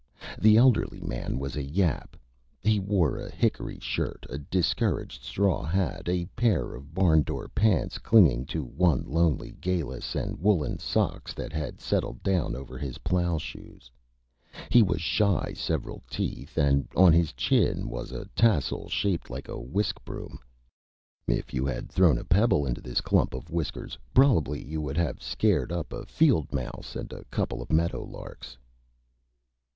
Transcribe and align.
The 0.39 0.57
elderly 0.57 0.99
Man 0.99 1.37
was 1.37 1.55
a 1.55 1.61
Yap. 1.61 2.17
He 2.63 2.79
wore 2.79 3.17
a 3.19 3.29
Hickory 3.29 3.77
Shirt, 3.79 4.25
a 4.31 4.39
discouraged 4.39 5.21
Straw 5.23 5.61
Hat, 5.61 6.09
a 6.09 6.25
pair 6.35 6.73
of 6.73 6.95
Barn 6.95 7.21
Door 7.21 7.49
Pants 7.49 7.99
clinging 7.99 8.45
to 8.47 8.63
one 8.63 9.03
lonely 9.03 9.51
Gallus 9.61 10.15
and 10.15 10.39
woolen 10.41 10.79
Socks 10.79 11.35
that 11.35 11.53
had 11.53 11.79
settled 11.79 12.23
down 12.23 12.55
over 12.55 12.79
his 12.79 12.97
Plow 12.97 13.37
Shoes. 13.37 13.91
He 14.71 14.81
was 14.81 15.01
shy 15.03 15.53
several 15.55 16.01
Teeth 16.09 16.57
and 16.57 16.87
on 16.95 17.13
his 17.13 17.31
Chin 17.33 17.87
was 17.87 18.11
a 18.11 18.25
Tassel 18.35 18.89
shaped 18.89 19.29
like 19.29 19.47
a 19.47 19.61
Whisk 19.61 20.03
Broom. 20.03 20.39
If 21.27 21.53
you 21.53 21.63
had 21.63 21.91
thrown 21.91 22.17
a 22.17 22.23
Pebble 22.25 22.65
into 22.65 22.81
this 22.81 23.01
Clump 23.01 23.35
of 23.35 23.51
Whiskers 23.51 23.99
probably 24.15 24.65
you 24.65 24.81
would 24.81 24.97
have 24.97 25.21
scared 25.21 25.71
up 25.71 25.93
a 25.93 26.07
Field 26.07 26.51
Mouse 26.51 26.95
and 26.95 27.13
a 27.13 27.23
couple 27.25 27.61
of 27.61 27.71
Meadow 27.71 28.03
Larks. 28.03 28.57